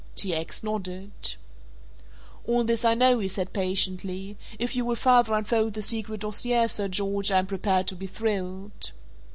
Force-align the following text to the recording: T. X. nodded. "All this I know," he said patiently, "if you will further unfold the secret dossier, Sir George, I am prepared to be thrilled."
T. 0.15 0.33
X. 0.33 0.63
nodded. 0.63 1.35
"All 2.47 2.63
this 2.63 2.83
I 2.83 2.95
know," 2.95 3.19
he 3.19 3.27
said 3.27 3.53
patiently, 3.53 4.35
"if 4.57 4.75
you 4.75 4.83
will 4.83 4.95
further 4.95 5.35
unfold 5.35 5.73
the 5.75 5.83
secret 5.83 6.21
dossier, 6.21 6.65
Sir 6.65 6.87
George, 6.87 7.31
I 7.31 7.37
am 7.37 7.45
prepared 7.45 7.85
to 7.89 7.95
be 7.95 8.07
thrilled." 8.07 8.93